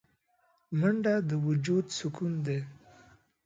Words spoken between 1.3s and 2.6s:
وجود سکون دی